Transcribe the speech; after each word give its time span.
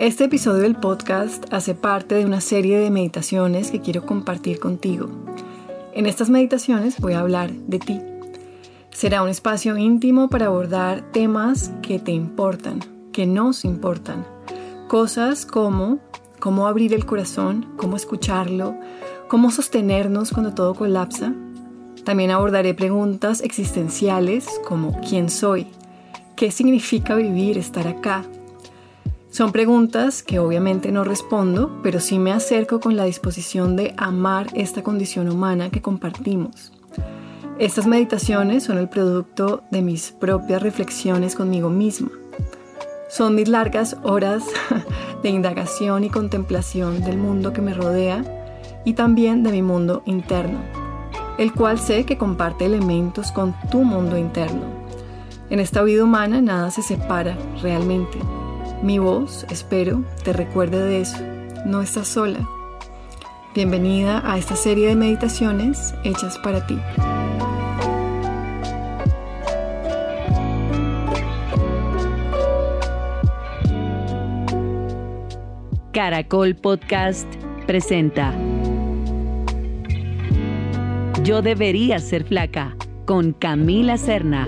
Este 0.00 0.24
episodio 0.24 0.62
del 0.62 0.76
podcast 0.76 1.44
hace 1.52 1.74
parte 1.74 2.14
de 2.14 2.24
una 2.24 2.40
serie 2.40 2.78
de 2.78 2.90
meditaciones 2.90 3.70
que 3.70 3.82
quiero 3.82 4.06
compartir 4.06 4.58
contigo. 4.58 5.10
En 5.92 6.06
estas 6.06 6.30
meditaciones 6.30 6.98
voy 7.00 7.12
a 7.12 7.20
hablar 7.20 7.52
de 7.52 7.78
ti. 7.80 8.00
Será 8.88 9.22
un 9.22 9.28
espacio 9.28 9.76
íntimo 9.76 10.30
para 10.30 10.46
abordar 10.46 11.12
temas 11.12 11.70
que 11.82 11.98
te 11.98 12.12
importan, 12.12 12.80
que 13.12 13.26
nos 13.26 13.66
importan. 13.66 14.26
Cosas 14.88 15.44
como 15.44 15.98
cómo 16.38 16.66
abrir 16.66 16.94
el 16.94 17.04
corazón, 17.04 17.66
cómo 17.76 17.96
escucharlo, 17.96 18.78
cómo 19.28 19.50
sostenernos 19.50 20.30
cuando 20.30 20.54
todo 20.54 20.74
colapsa. 20.74 21.34
También 22.06 22.30
abordaré 22.30 22.72
preguntas 22.72 23.42
existenciales 23.42 24.48
como 24.66 24.98
¿quién 25.02 25.28
soy? 25.28 25.66
¿Qué 26.36 26.50
significa 26.50 27.14
vivir, 27.16 27.58
estar 27.58 27.86
acá? 27.86 28.24
Son 29.30 29.52
preguntas 29.52 30.24
que 30.24 30.40
obviamente 30.40 30.90
no 30.90 31.04
respondo, 31.04 31.78
pero 31.84 32.00
sí 32.00 32.18
me 32.18 32.32
acerco 32.32 32.80
con 32.80 32.96
la 32.96 33.04
disposición 33.04 33.76
de 33.76 33.94
amar 33.96 34.48
esta 34.54 34.82
condición 34.82 35.30
humana 35.30 35.70
que 35.70 35.80
compartimos. 35.80 36.72
Estas 37.60 37.86
meditaciones 37.86 38.64
son 38.64 38.78
el 38.78 38.88
producto 38.88 39.62
de 39.70 39.82
mis 39.82 40.10
propias 40.10 40.60
reflexiones 40.62 41.36
conmigo 41.36 41.70
misma. 41.70 42.10
Son 43.08 43.36
mis 43.36 43.48
largas 43.48 43.96
horas 44.02 44.42
de 45.22 45.28
indagación 45.28 46.02
y 46.02 46.10
contemplación 46.10 47.00
del 47.04 47.16
mundo 47.16 47.52
que 47.52 47.62
me 47.62 47.72
rodea 47.72 48.24
y 48.84 48.94
también 48.94 49.44
de 49.44 49.52
mi 49.52 49.62
mundo 49.62 50.02
interno, 50.06 50.58
el 51.38 51.52
cual 51.52 51.78
sé 51.78 52.04
que 52.04 52.18
comparte 52.18 52.66
elementos 52.66 53.30
con 53.30 53.54
tu 53.70 53.84
mundo 53.84 54.18
interno. 54.18 54.64
En 55.50 55.60
esta 55.60 55.82
vida 55.84 56.02
humana 56.02 56.42
nada 56.42 56.72
se 56.72 56.82
separa 56.82 57.38
realmente 57.62 58.18
mi 58.82 58.98
voz, 58.98 59.46
espero, 59.50 60.02
te 60.24 60.32
recuerde 60.32 60.84
de 60.84 61.00
eso. 61.02 61.18
No 61.66 61.82
estás 61.82 62.08
sola. 62.08 62.48
Bienvenida 63.54 64.22
a 64.24 64.38
esta 64.38 64.56
serie 64.56 64.88
de 64.88 64.96
meditaciones 64.96 65.94
hechas 66.04 66.38
para 66.38 66.66
ti. 66.66 66.78
Caracol 75.92 76.54
Podcast 76.54 77.26
presenta 77.66 78.32
Yo 81.22 81.42
debería 81.42 81.98
ser 81.98 82.24
flaca 82.24 82.76
con 83.04 83.32
Camila 83.32 83.98
Serna. 83.98 84.46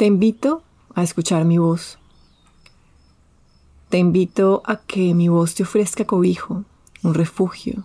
Te 0.00 0.06
invito 0.06 0.62
a 0.94 1.02
escuchar 1.02 1.44
mi 1.44 1.58
voz. 1.58 1.98
Te 3.90 3.98
invito 3.98 4.62
a 4.64 4.76
que 4.76 5.12
mi 5.12 5.28
voz 5.28 5.54
te 5.54 5.64
ofrezca 5.64 6.06
cobijo, 6.06 6.64
un 7.02 7.12
refugio, 7.12 7.84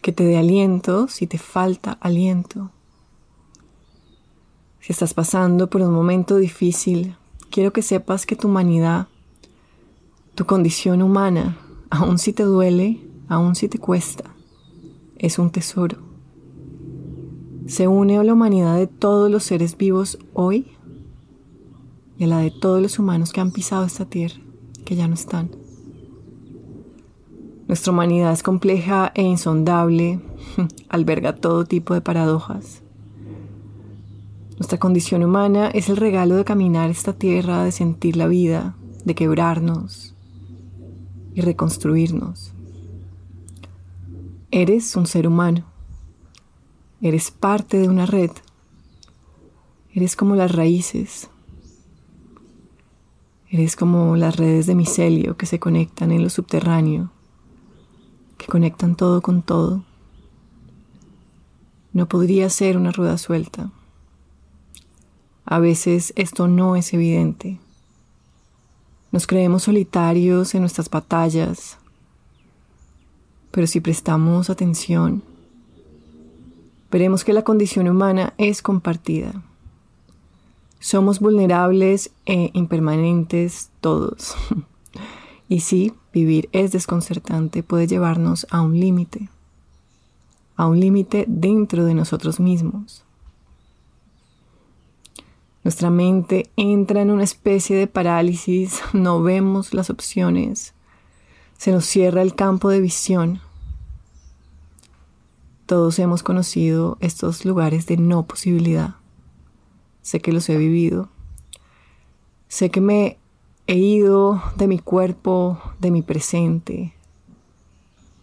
que 0.00 0.12
te 0.12 0.22
dé 0.22 0.36
aliento 0.36 1.08
si 1.08 1.26
te 1.26 1.36
falta 1.36 1.98
aliento. 2.00 2.70
Si 4.78 4.92
estás 4.92 5.14
pasando 5.14 5.68
por 5.68 5.82
un 5.82 5.92
momento 5.92 6.36
difícil, 6.36 7.16
quiero 7.50 7.72
que 7.72 7.82
sepas 7.82 8.24
que 8.24 8.36
tu 8.36 8.46
humanidad, 8.46 9.08
tu 10.36 10.46
condición 10.46 11.02
humana, 11.02 11.58
aun 11.90 12.18
si 12.18 12.32
te 12.32 12.44
duele, 12.44 13.00
aun 13.26 13.56
si 13.56 13.68
te 13.68 13.80
cuesta, 13.80 14.30
es 15.18 15.40
un 15.40 15.50
tesoro. 15.50 15.98
Se 17.66 17.88
une 17.88 18.16
a 18.16 18.22
la 18.22 18.34
humanidad 18.34 18.76
de 18.76 18.86
todos 18.86 19.28
los 19.28 19.42
seres 19.42 19.76
vivos 19.76 20.18
hoy 20.34 20.73
y 22.18 22.24
a 22.24 22.26
la 22.26 22.38
de 22.38 22.50
todos 22.50 22.80
los 22.80 22.98
humanos 22.98 23.32
que 23.32 23.40
han 23.40 23.50
pisado 23.50 23.84
esta 23.84 24.04
tierra, 24.04 24.40
que 24.84 24.96
ya 24.96 25.08
no 25.08 25.14
están. 25.14 25.50
Nuestra 27.66 27.92
humanidad 27.92 28.32
es 28.32 28.42
compleja 28.42 29.10
e 29.14 29.22
insondable, 29.22 30.20
alberga 30.88 31.34
todo 31.34 31.64
tipo 31.64 31.94
de 31.94 32.00
paradojas. 32.00 32.82
Nuestra 34.58 34.78
condición 34.78 35.24
humana 35.24 35.68
es 35.68 35.88
el 35.88 35.96
regalo 35.96 36.36
de 36.36 36.44
caminar 36.44 36.90
esta 36.90 37.14
tierra, 37.14 37.64
de 37.64 37.72
sentir 37.72 38.16
la 38.16 38.28
vida, 38.28 38.76
de 39.04 39.14
quebrarnos 39.14 40.14
y 41.34 41.40
reconstruirnos. 41.40 42.52
Eres 44.50 44.94
un 44.94 45.06
ser 45.06 45.26
humano. 45.26 45.64
Eres 47.00 47.32
parte 47.32 47.78
de 47.78 47.88
una 47.88 48.06
red. 48.06 48.30
Eres 49.92 50.14
como 50.14 50.36
las 50.36 50.52
raíces, 50.52 51.28
Eres 53.54 53.76
como 53.76 54.16
las 54.16 54.34
redes 54.34 54.66
de 54.66 54.74
micelio 54.74 55.36
que 55.36 55.46
se 55.46 55.60
conectan 55.60 56.10
en 56.10 56.24
lo 56.24 56.28
subterráneo, 56.28 57.12
que 58.36 58.46
conectan 58.46 58.96
todo 58.96 59.22
con 59.22 59.42
todo. 59.42 59.84
No 61.92 62.08
podría 62.08 62.50
ser 62.50 62.76
una 62.76 62.90
rueda 62.90 63.16
suelta. 63.16 63.70
A 65.44 65.60
veces 65.60 66.12
esto 66.16 66.48
no 66.48 66.74
es 66.74 66.92
evidente. 66.94 67.60
Nos 69.12 69.28
creemos 69.28 69.62
solitarios 69.62 70.52
en 70.56 70.62
nuestras 70.62 70.90
batallas, 70.90 71.78
pero 73.52 73.68
si 73.68 73.78
prestamos 73.78 74.50
atención, 74.50 75.22
veremos 76.90 77.22
que 77.22 77.32
la 77.32 77.42
condición 77.42 77.86
humana 77.86 78.34
es 78.36 78.62
compartida. 78.62 79.44
Somos 80.84 81.18
vulnerables 81.18 82.10
e 82.26 82.50
impermanentes 82.52 83.70
todos. 83.80 84.36
y 85.48 85.60
sí, 85.60 85.94
vivir 86.12 86.50
es 86.52 86.72
desconcertante, 86.72 87.62
puede 87.62 87.86
llevarnos 87.86 88.46
a 88.50 88.60
un 88.60 88.78
límite, 88.78 89.30
a 90.56 90.66
un 90.66 90.80
límite 90.80 91.24
dentro 91.26 91.86
de 91.86 91.94
nosotros 91.94 92.38
mismos. 92.38 93.02
Nuestra 95.62 95.88
mente 95.88 96.50
entra 96.54 97.00
en 97.00 97.10
una 97.10 97.24
especie 97.24 97.74
de 97.76 97.86
parálisis, 97.86 98.82
no 98.92 99.22
vemos 99.22 99.72
las 99.72 99.88
opciones, 99.88 100.74
se 101.56 101.72
nos 101.72 101.86
cierra 101.86 102.20
el 102.20 102.34
campo 102.34 102.68
de 102.68 102.82
visión. 102.82 103.40
Todos 105.64 105.98
hemos 105.98 106.22
conocido 106.22 106.98
estos 107.00 107.46
lugares 107.46 107.86
de 107.86 107.96
no 107.96 108.24
posibilidad 108.26 108.96
sé 110.04 110.20
que 110.20 110.32
los 110.32 110.48
he 110.50 110.58
vivido, 110.58 111.08
sé 112.46 112.70
que 112.70 112.82
me 112.82 113.16
he 113.66 113.76
ido 113.76 114.42
de 114.56 114.68
mi 114.68 114.78
cuerpo, 114.78 115.58
de 115.80 115.90
mi 115.90 116.02
presente, 116.02 116.92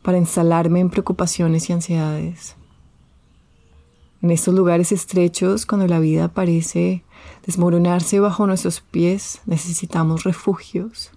para 0.03 0.19
instalarme 0.19 0.79
en 0.79 0.91
preocupaciones 0.91 1.69
y 1.69 1.73
ansiedades. 1.73 2.55
En 4.21 4.29
estos 4.29 4.53
lugares 4.53 4.91
estrechos, 4.91 5.65
cuando 5.65 5.87
la 5.87 5.99
vida 5.99 6.27
parece 6.27 7.03
desmoronarse 7.47 8.19
bajo 8.19 8.45
nuestros 8.45 8.79
pies, 8.81 9.41
necesitamos 9.47 10.23
refugios. 10.23 11.09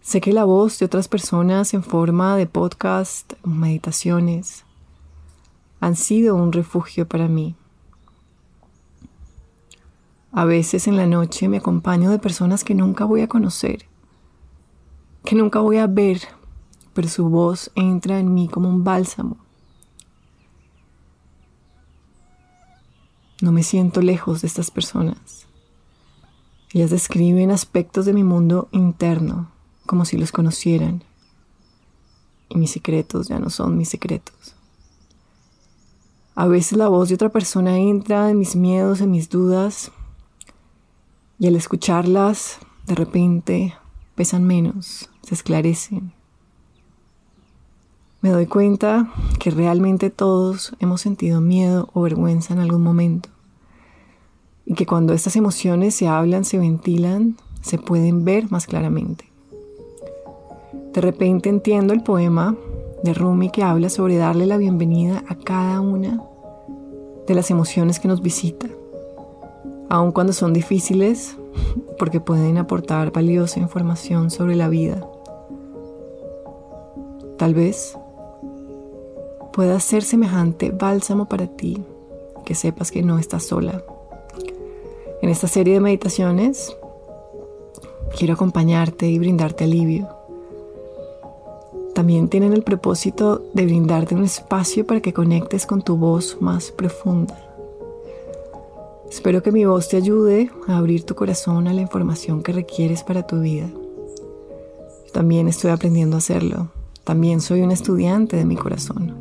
Sé 0.00 0.20
que 0.20 0.32
la 0.32 0.44
voz 0.44 0.80
de 0.80 0.86
otras 0.86 1.06
personas 1.06 1.74
en 1.74 1.84
forma 1.84 2.36
de 2.36 2.46
podcast, 2.46 3.34
meditaciones, 3.44 4.64
han 5.78 5.94
sido 5.94 6.34
un 6.34 6.52
refugio 6.52 7.06
para 7.06 7.28
mí. 7.28 7.54
A 10.32 10.44
veces 10.44 10.86
en 10.86 10.96
la 10.96 11.06
noche 11.06 11.48
me 11.48 11.56
acompaño 11.56 12.10
de 12.10 12.18
personas 12.18 12.62
que 12.62 12.74
nunca 12.74 13.04
voy 13.04 13.22
a 13.22 13.28
conocer, 13.28 13.86
que 15.24 15.34
nunca 15.34 15.60
voy 15.60 15.78
a 15.78 15.86
ver, 15.86 16.20
pero 16.92 17.08
su 17.08 17.28
voz 17.28 17.70
entra 17.74 18.18
en 18.18 18.34
mí 18.34 18.48
como 18.48 18.68
un 18.68 18.84
bálsamo. 18.84 19.38
No 23.40 23.52
me 23.52 23.62
siento 23.62 24.02
lejos 24.02 24.42
de 24.42 24.48
estas 24.48 24.70
personas. 24.70 25.46
Ellas 26.74 26.90
describen 26.90 27.50
aspectos 27.50 28.04
de 28.04 28.12
mi 28.12 28.24
mundo 28.24 28.68
interno 28.72 29.50
como 29.86 30.04
si 30.04 30.18
los 30.18 30.32
conocieran. 30.32 31.02
Y 32.50 32.58
mis 32.58 32.72
secretos 32.72 33.28
ya 33.28 33.38
no 33.38 33.48
son 33.48 33.78
mis 33.78 33.88
secretos. 33.88 34.54
A 36.34 36.46
veces 36.46 36.78
la 36.78 36.88
voz 36.88 37.08
de 37.08 37.14
otra 37.14 37.30
persona 37.30 37.78
entra 37.78 38.30
en 38.30 38.38
mis 38.38 38.54
miedos, 38.54 39.00
en 39.00 39.10
mis 39.10 39.28
dudas, 39.28 39.90
y 41.38 41.46
al 41.46 41.56
escucharlas, 41.56 42.58
de 42.86 42.94
repente 42.94 43.74
pesan 44.14 44.44
menos, 44.44 45.08
se 45.22 45.34
esclarecen. 45.34 46.12
Me 48.20 48.30
doy 48.30 48.46
cuenta 48.46 49.12
que 49.38 49.50
realmente 49.50 50.10
todos 50.10 50.74
hemos 50.80 51.00
sentido 51.00 51.40
miedo 51.40 51.88
o 51.92 52.02
vergüenza 52.02 52.52
en 52.52 52.58
algún 52.58 52.82
momento 52.82 53.28
y 54.66 54.74
que 54.74 54.86
cuando 54.86 55.14
estas 55.14 55.36
emociones 55.36 55.94
se 55.94 56.08
hablan, 56.08 56.44
se 56.44 56.58
ventilan, 56.58 57.36
se 57.60 57.78
pueden 57.78 58.24
ver 58.24 58.50
más 58.50 58.66
claramente. 58.66 59.30
De 60.92 61.00
repente 61.00 61.48
entiendo 61.48 61.92
el 61.92 62.02
poema 62.02 62.56
de 63.04 63.14
Rumi 63.14 63.50
que 63.50 63.62
habla 63.62 63.88
sobre 63.88 64.16
darle 64.16 64.46
la 64.46 64.56
bienvenida 64.56 65.22
a 65.28 65.36
cada 65.36 65.80
una 65.80 66.20
de 67.26 67.34
las 67.34 67.50
emociones 67.50 68.00
que 68.00 68.08
nos 68.08 68.20
visitan, 68.20 68.72
aun 69.88 70.12
cuando 70.12 70.32
son 70.32 70.52
difíciles, 70.52 71.36
porque 71.98 72.20
pueden 72.20 72.58
aportar 72.58 73.12
valiosa 73.12 73.60
información 73.60 74.30
sobre 74.30 74.54
la 74.54 74.68
vida. 74.68 75.06
Tal 77.36 77.54
vez 77.54 77.96
pueda 79.52 79.80
ser 79.80 80.02
semejante 80.02 80.70
bálsamo 80.70 81.26
para 81.26 81.46
ti, 81.46 81.82
que 82.44 82.54
sepas 82.54 82.90
que 82.90 83.02
no 83.02 83.18
estás 83.18 83.44
sola. 83.44 83.82
En 85.22 85.30
esta 85.30 85.48
serie 85.48 85.74
de 85.74 85.80
meditaciones 85.80 86.76
quiero 88.16 88.34
acompañarte 88.34 89.08
y 89.08 89.18
brindarte 89.18 89.64
alivio. 89.64 90.08
También 91.94 92.28
tienen 92.28 92.52
el 92.52 92.62
propósito 92.62 93.42
de 93.54 93.64
brindarte 93.64 94.14
un 94.14 94.24
espacio 94.24 94.86
para 94.86 95.00
que 95.00 95.12
conectes 95.12 95.66
con 95.66 95.82
tu 95.82 95.96
voz 95.96 96.36
más 96.40 96.70
profunda. 96.70 97.47
Espero 99.10 99.42
que 99.42 99.52
mi 99.52 99.64
voz 99.64 99.88
te 99.88 99.96
ayude 99.96 100.50
a 100.66 100.76
abrir 100.76 101.04
tu 101.04 101.14
corazón 101.14 101.66
a 101.66 101.72
la 101.72 101.80
información 101.80 102.42
que 102.42 102.52
requieres 102.52 103.02
para 103.02 103.26
tu 103.26 103.40
vida. 103.40 103.68
también 105.12 105.48
estoy 105.48 105.70
aprendiendo 105.70 106.16
a 106.16 106.18
hacerlo. 106.18 106.70
También 107.04 107.40
soy 107.40 107.62
un 107.62 107.70
estudiante 107.70 108.36
de 108.36 108.44
mi 108.44 108.54
corazón. 108.54 109.14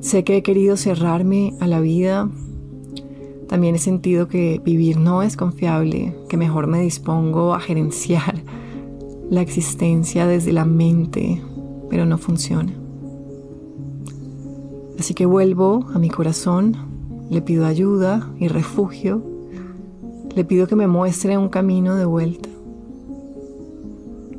Sé 0.00 0.24
que 0.24 0.36
he 0.36 0.42
querido 0.42 0.76
cerrarme 0.76 1.54
a 1.60 1.68
la 1.68 1.80
vida. 1.80 2.28
También 3.48 3.76
he 3.76 3.78
sentido 3.78 4.26
que 4.26 4.60
vivir 4.64 4.98
no 4.98 5.22
es 5.22 5.36
confiable, 5.36 6.14
que 6.28 6.36
mejor 6.36 6.66
me 6.66 6.80
dispongo 6.80 7.54
a 7.54 7.60
gerenciar 7.60 8.42
la 9.30 9.40
existencia 9.40 10.26
desde 10.26 10.52
la 10.52 10.64
mente, 10.64 11.40
pero 11.88 12.04
no 12.04 12.18
funciona. 12.18 12.74
Así 14.98 15.14
que 15.14 15.26
vuelvo 15.26 15.86
a 15.94 15.98
mi 15.98 16.10
corazón, 16.10 16.91
le 17.32 17.40
pido 17.40 17.64
ayuda 17.64 18.30
y 18.38 18.48
refugio, 18.48 19.22
le 20.36 20.44
pido 20.44 20.66
que 20.66 20.76
me 20.76 20.86
muestre 20.86 21.38
un 21.38 21.48
camino 21.48 21.94
de 21.96 22.04
vuelta. 22.04 22.50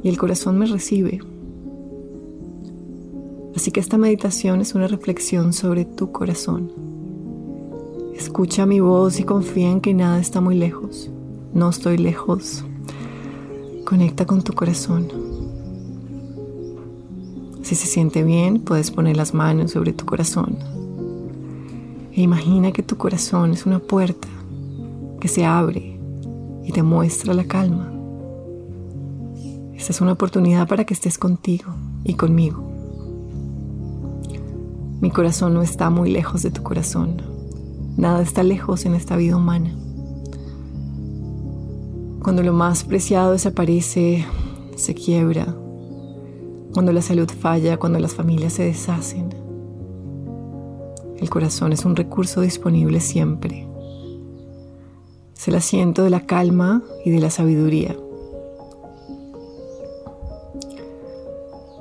Y 0.04 0.10
el 0.10 0.18
corazón 0.20 0.60
me 0.60 0.68
recibe. 0.68 1.20
Así 3.56 3.72
que 3.72 3.80
esta 3.80 3.98
meditación 3.98 4.62
es 4.62 4.76
una 4.76 4.88
reflexión 4.88 5.54
sobre 5.54 5.86
tu 5.86 6.12
corazón. 6.12 6.72
Escucha 8.16 8.68
mi 8.68 8.80
voz 8.80 9.20
y 9.20 9.24
confía 9.24 9.72
en 9.72 9.82
que 9.82 9.96
nada 9.96 10.20
está 10.20 10.40
muy 10.40 10.56
lejos. 10.56 11.10
No 11.52 11.70
estoy 11.70 11.98
lejos. 11.98 12.64
Conecta 13.86 14.28
con 14.28 14.44
tu 14.44 14.54
corazón. 14.54 15.08
Si 17.64 17.74
se 17.74 17.88
siente 17.88 18.24
bien, 18.24 18.60
puedes 18.60 18.92
poner 18.92 19.18
las 19.18 19.34
manos 19.34 19.72
sobre 19.72 19.94
tu 19.94 20.06
corazón. 20.06 20.83
E 22.16 22.22
imagina 22.22 22.72
que 22.72 22.84
tu 22.84 22.96
corazón 22.96 23.54
es 23.54 23.66
una 23.66 23.80
puerta 23.80 24.28
que 25.20 25.28
se 25.28 25.46
abre 25.46 26.00
y 26.64 26.72
te 26.72 26.84
muestra 26.84 27.34
la 27.34 27.46
calma. 27.46 27.92
Esta 29.74 29.92
es 29.92 30.00
una 30.00 30.12
oportunidad 30.12 30.68
para 30.68 30.86
que 30.86 30.94
estés 30.94 31.18
contigo 31.18 31.74
y 32.04 32.14
conmigo. 32.14 32.64
Mi 35.02 35.10
corazón 35.10 35.56
no 35.56 35.64
está 35.64 35.90
muy 35.90 36.12
lejos 36.12 36.44
de 36.44 36.52
tu 36.52 36.62
corazón. 36.62 37.22
Nada 37.98 38.22
está 38.22 38.44
lejos 38.44 38.86
en 38.86 38.94
esta 38.94 39.16
vida 39.16 39.36
humana. 39.36 39.76
Cuando 42.22 42.44
lo 42.44 42.54
más 42.54 42.84
preciado 42.84 43.32
desaparece, 43.32 44.24
se 44.76 44.94
quiebra. 44.94 45.56
Cuando 46.74 46.94
la 46.94 47.02
salud 47.02 47.30
falla, 47.30 47.78
cuando 47.78 47.98
las 47.98 48.14
familias 48.14 48.54
se 48.54 48.66
deshacen. 48.66 49.43
El 51.24 51.30
corazón 51.30 51.72
es 51.72 51.86
un 51.86 51.96
recurso 51.96 52.42
disponible 52.42 53.00
siempre. 53.00 53.66
Es 55.34 55.48
el 55.48 55.56
asiento 55.56 56.04
de 56.04 56.10
la 56.10 56.26
calma 56.26 56.84
y 57.06 57.12
de 57.12 57.22
la 57.22 57.30
sabiduría. 57.30 57.96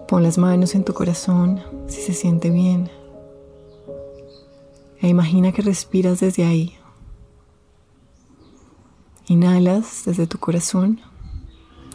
Pon 0.06 0.22
las 0.22 0.38
manos 0.38 0.76
en 0.76 0.84
tu 0.84 0.94
corazón 0.94 1.60
si 1.88 2.02
se 2.02 2.14
siente 2.14 2.50
bien. 2.50 2.88
E 5.00 5.08
imagina 5.08 5.50
que 5.50 5.62
respiras 5.62 6.20
desde 6.20 6.44
ahí. 6.44 6.76
Inhalas 9.26 10.04
desde 10.06 10.28
tu 10.28 10.38
corazón 10.38 11.00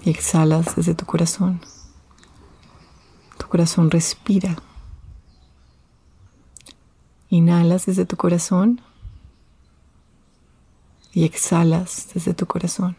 y 0.04 0.10
exhalas 0.10 0.76
desde 0.76 0.96
tu 0.96 1.06
corazón. 1.06 1.62
Tu 3.38 3.48
corazón 3.48 3.90
respira. 3.90 4.58
Inhalas 7.30 7.86
desde 7.86 8.06
tu 8.06 8.16
corazón 8.16 8.82
y 11.14 11.26
exhalas 11.26 12.10
desde 12.14 12.34
tu 12.34 12.46
corazón. 12.46 12.96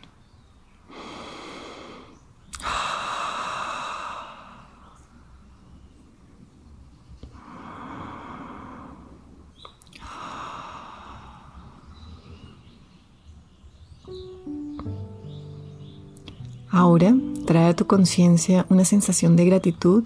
Ahora 16.71 17.15
trae 17.47 17.71
a 17.71 17.75
tu 17.75 17.87
conciencia 17.87 18.67
una 18.69 18.85
sensación 18.85 19.37
de 19.37 19.47
gratitud 19.47 20.05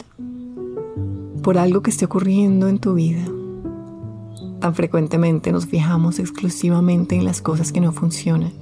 por 1.43 1.59
algo 1.59 1.83
que 1.83 1.91
esté 1.91 2.05
ocurriendo 2.05 2.69
en 2.69 2.79
tu 2.79 2.95
vida. 2.95 3.25
Tan 4.63 4.77
frecuentemente 4.77 5.51
nos 5.51 5.67
fijamos 5.67 6.21
exclusivamente 6.21 7.17
en 7.17 7.25
las 7.25 7.43
cosas 7.43 7.73
que 7.73 7.81
no 7.81 7.91
funcionan. 7.91 8.53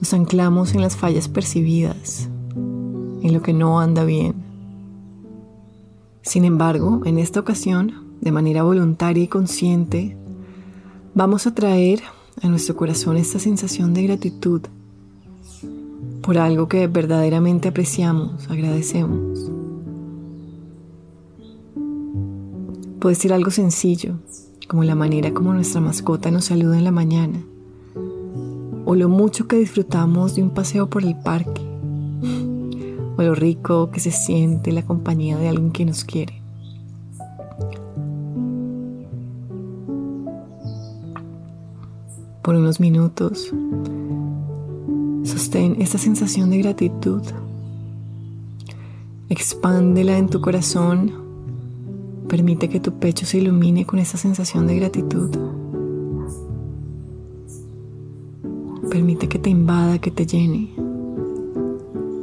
Nos 0.00 0.14
anclamos 0.14 0.72
en 0.72 0.80
las 0.80 0.96
fallas 0.96 1.28
percibidas, 1.28 2.30
en 2.56 3.34
lo 3.34 3.42
que 3.42 3.52
no 3.52 3.78
anda 3.78 4.04
bien. 4.04 4.36
Sin 6.22 6.46
embargo, 6.46 7.02
en 7.04 7.18
esta 7.18 7.40
ocasión, 7.40 7.92
de 8.22 8.32
manera 8.32 8.62
voluntaria 8.62 9.24
y 9.24 9.28
consciente, 9.28 10.16
vamos 11.12 11.46
a 11.46 11.54
traer 11.54 12.00
a 12.40 12.48
nuestro 12.48 12.74
corazón 12.74 13.18
esta 13.18 13.38
sensación 13.38 13.92
de 13.92 14.04
gratitud 14.04 14.62
por 16.22 16.38
algo 16.38 16.68
que 16.68 16.86
verdaderamente 16.86 17.68
apreciamos, 17.68 18.48
agradecemos. 18.48 19.57
Puede 23.00 23.14
ser 23.14 23.32
algo 23.32 23.50
sencillo, 23.50 24.18
como 24.68 24.84
la 24.84 24.94
manera 24.94 25.32
como 25.32 25.52
nuestra 25.54 25.80
mascota 25.80 26.30
nos 26.30 26.46
saluda 26.46 26.78
en 26.78 26.84
la 26.84 26.90
mañana, 26.90 27.40
o 28.84 28.94
lo 28.94 29.08
mucho 29.08 29.46
que 29.46 29.56
disfrutamos 29.56 30.34
de 30.34 30.42
un 30.42 30.50
paseo 30.50 30.90
por 30.90 31.04
el 31.04 31.16
parque, 31.16 31.62
o 33.16 33.22
lo 33.22 33.34
rico 33.34 33.90
que 33.90 34.00
se 34.00 34.10
siente 34.10 34.72
la 34.72 34.84
compañía 34.84 35.38
de 35.38 35.48
alguien 35.48 35.72
que 35.72 35.84
nos 35.84 36.04
quiere. 36.04 36.38
por 42.48 42.56
unos 42.56 42.80
minutos. 42.80 43.52
Sostén 45.22 45.82
esta 45.82 45.98
sensación 45.98 46.48
de 46.48 46.56
gratitud. 46.56 47.20
Expándela 49.28 50.16
en 50.16 50.30
tu 50.30 50.40
corazón. 50.40 51.27
Permite 52.28 52.68
que 52.68 52.78
tu 52.78 52.92
pecho 52.98 53.24
se 53.24 53.38
ilumine 53.38 53.86
con 53.86 53.98
esta 53.98 54.18
sensación 54.18 54.66
de 54.66 54.76
gratitud. 54.76 55.30
Permite 58.90 59.28
que 59.28 59.38
te 59.38 59.48
invada, 59.48 59.98
que 59.98 60.10
te 60.10 60.26
llene. 60.26 60.68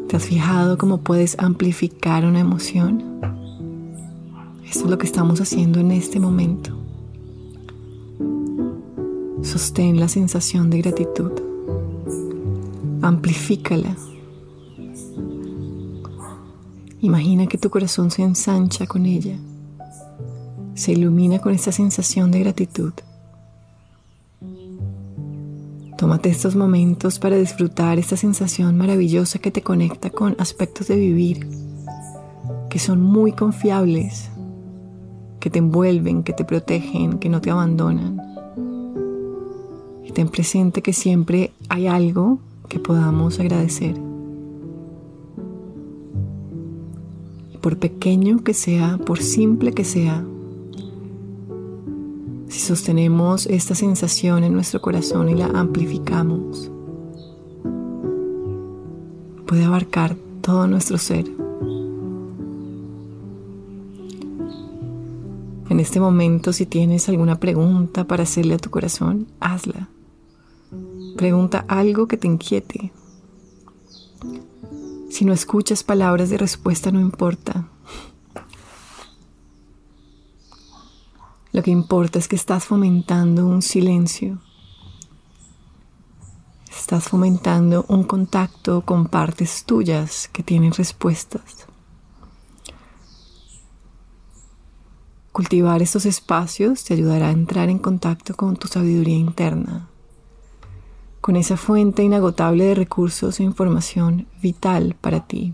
¿Te 0.07 0.15
has 0.15 0.25
fijado 0.25 0.77
cómo 0.77 0.99
puedes 0.99 1.37
amplificar 1.39 2.23
una 2.23 2.39
emoción? 2.39 3.03
Esto 4.63 4.85
es 4.85 4.89
lo 4.91 4.97
que 4.99 5.07
estamos 5.07 5.41
haciendo 5.41 5.79
en 5.79 5.91
este 5.91 6.19
momento. 6.19 6.71
Sostén 9.41 9.99
la 9.99 10.07
sensación 10.07 10.69
de 10.69 10.81
gratitud. 10.81 11.31
Amplifícala. 13.01 13.95
Imagina 17.01 17.47
que 17.47 17.57
tu 17.57 17.69
corazón 17.71 18.11
se 18.11 18.21
ensancha 18.21 18.85
con 18.85 19.05
ella. 19.05 19.37
Se 20.75 20.91
ilumina 20.91 21.39
con 21.39 21.53
esta 21.53 21.71
sensación 21.71 22.31
de 22.31 22.39
gratitud. 22.41 22.93
Tómate 25.97 26.29
estos 26.29 26.55
momentos 26.55 27.17
para 27.17 27.37
disfrutar 27.37 27.97
esta 27.97 28.17
sensación 28.17 28.77
maravillosa 28.77 29.39
que 29.39 29.49
te 29.49 29.61
conecta 29.61 30.09
con 30.09 30.35
aspectos 30.37 30.87
de 30.87 30.97
vivir 30.97 31.47
que 32.75 32.79
son 32.79 33.01
muy 33.01 33.31
confiables, 33.31 34.29
que 35.39 35.49
te 35.49 35.59
envuelven, 35.59 36.23
que 36.23 36.33
te 36.33 36.43
protegen, 36.43 37.19
que 37.19 37.29
no 37.29 37.39
te 37.39 37.49
abandonan. 37.49 38.21
Y 40.03 40.11
ten 40.11 40.27
presente 40.27 40.81
que 40.81 40.91
siempre 40.91 41.53
hay 41.69 41.87
algo 41.87 42.39
que 42.67 42.79
podamos 42.79 43.39
agradecer. 43.39 43.95
Por 47.61 47.77
pequeño 47.77 48.43
que 48.43 48.53
sea, 48.53 48.97
por 48.97 49.21
simple 49.21 49.71
que 49.71 49.85
sea, 49.85 50.25
si 52.55 52.61
sostenemos 52.61 53.47
esta 53.47 53.75
sensación 53.75 54.45
en 54.45 54.53
nuestro 54.53 54.81
corazón 54.81 55.27
y 55.27 55.35
la 55.35 55.47
amplificamos, 55.47 56.71
puede 59.45 59.65
abarcar 59.65 60.15
todo 60.39 60.65
nuestro 60.65 60.97
ser. 60.97 61.25
En 65.69 65.81
este 65.81 65.99
momento, 65.99 66.53
si 66.53 66.65
tienes 66.65 67.09
alguna 67.09 67.41
pregunta 67.41 68.07
para 68.07 68.23
hacerle 68.23 68.53
a 68.53 68.59
tu 68.59 68.69
corazón, 68.69 69.27
hazla. 69.41 69.89
Pregunta 71.17 71.65
algo 71.67 72.07
que 72.07 72.15
te 72.15 72.27
inquiete. 72.27 72.93
Si 75.09 75.25
no 75.25 75.33
escuchas 75.33 75.83
palabras 75.83 76.29
de 76.29 76.37
respuesta, 76.37 76.89
no 76.89 77.01
importa. 77.01 77.67
Lo 81.55 81.63
que 81.63 81.71
importa 81.71 82.19
es 82.19 82.27
que 82.27 82.35
estás 82.35 82.65
fomentando 82.65 83.47
un 83.47 83.61
silencio. 83.61 84.39
Estás 86.69 87.05
fomentando 87.05 87.85
un 87.87 88.03
contacto 88.03 88.81
con 88.81 89.05
partes 89.05 89.63
tuyas 89.63 90.27
que 90.33 90.43
tienen 90.43 90.73
respuestas. 90.73 91.65
Cultivar 95.31 95.81
estos 95.81 96.05
espacios 96.05 96.83
te 96.83 96.93
ayudará 96.93 97.29
a 97.29 97.31
entrar 97.31 97.69
en 97.69 97.79
contacto 97.79 98.35
con 98.35 98.57
tu 98.57 98.67
sabiduría 98.67 99.15
interna, 99.15 99.87
con 101.21 101.37
esa 101.37 101.55
fuente 101.55 102.03
inagotable 102.03 102.65
de 102.65 102.75
recursos 102.75 103.39
e 103.39 103.43
información 103.43 104.27
vital 104.41 104.97
para 104.99 105.25
ti. 105.25 105.53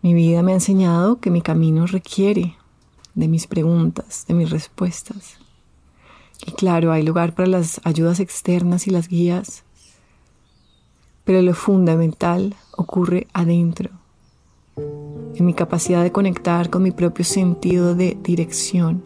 Mi 0.00 0.14
vida 0.14 0.42
me 0.42 0.52
ha 0.52 0.54
enseñado 0.54 1.20
que 1.20 1.30
mi 1.30 1.42
camino 1.42 1.84
requiere 1.84 2.56
de 3.16 3.26
mis 3.26 3.48
preguntas, 3.48 4.24
de 4.28 4.34
mis 4.34 4.50
respuestas. 4.50 5.38
Y 6.46 6.52
claro, 6.52 6.92
hay 6.92 7.02
lugar 7.02 7.34
para 7.34 7.48
las 7.48 7.80
ayudas 7.82 8.20
externas 8.20 8.86
y 8.86 8.90
las 8.90 9.08
guías, 9.08 9.64
pero 11.24 11.42
lo 11.42 11.54
fundamental 11.54 12.54
ocurre 12.76 13.26
adentro 13.32 13.90
en 14.76 15.44
mi 15.44 15.54
capacidad 15.54 16.02
de 16.02 16.12
conectar 16.12 16.70
con 16.70 16.82
mi 16.82 16.90
propio 16.90 17.24
sentido 17.24 17.94
de 17.94 18.16
dirección, 18.22 19.02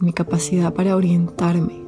en 0.00 0.06
mi 0.06 0.12
capacidad 0.12 0.72
para 0.72 0.96
orientarme. 0.96 1.84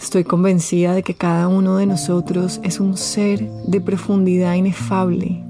Estoy 0.00 0.24
convencida 0.24 0.94
de 0.94 1.02
que 1.02 1.14
cada 1.14 1.48
uno 1.48 1.76
de 1.76 1.84
nosotros 1.84 2.60
es 2.62 2.80
un 2.80 2.96
ser 2.96 3.50
de 3.66 3.80
profundidad 3.80 4.54
inefable, 4.54 5.44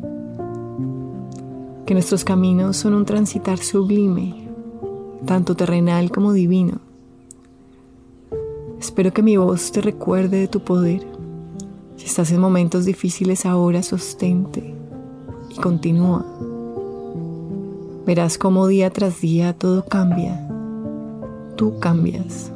que 1.89 1.95
nuestros 1.95 2.23
caminos 2.23 2.77
son 2.77 2.93
un 2.93 3.07
transitar 3.07 3.57
sublime, 3.61 4.47
tanto 5.25 5.57
terrenal 5.57 6.11
como 6.11 6.35
divino. 6.35 6.81
Espero 8.79 9.15
que 9.15 9.23
mi 9.23 9.39
voz 9.39 9.73
te 9.73 9.81
recuerde 9.81 10.37
de 10.41 10.49
tu 10.49 10.61
poder 10.61 11.07
si 11.97 12.05
estás 12.05 12.31
en 12.31 12.43
momentos 12.43 12.85
difíciles 12.85 13.47
ahora, 13.47 13.83
sostente 13.83 14.75
y 15.49 15.57
continúa. 15.57 16.27
Verás 18.05 18.37
cómo 18.37 18.67
día 18.67 18.91
tras 18.91 19.23
día 19.23 19.55
todo 19.55 19.87
cambia. 19.87 20.47
Tú 21.57 21.79
cambias. 21.79 22.53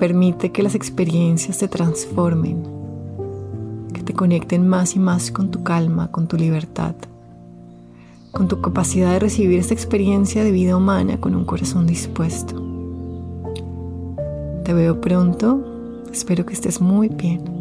Permite 0.00 0.50
que 0.50 0.64
las 0.64 0.74
experiencias 0.74 1.58
te 1.58 1.68
transformen, 1.68 2.64
que 3.94 4.02
te 4.02 4.12
conecten 4.12 4.66
más 4.66 4.96
y 4.96 4.98
más 4.98 5.30
con 5.30 5.52
tu 5.52 5.62
calma, 5.62 6.10
con 6.10 6.26
tu 6.26 6.36
libertad, 6.36 6.96
con 8.32 8.48
tu 8.48 8.60
capacidad 8.60 9.12
de 9.12 9.18
recibir 9.20 9.58
esta 9.58 9.74
experiencia 9.74 10.42
de 10.42 10.50
vida 10.50 10.76
humana 10.76 11.20
con 11.20 11.34
un 11.34 11.44
corazón 11.44 11.86
dispuesto. 11.86 12.54
Te 14.64 14.72
veo 14.72 15.00
pronto, 15.00 16.02
espero 16.10 16.46
que 16.46 16.54
estés 16.54 16.80
muy 16.80 17.08
bien. 17.08 17.51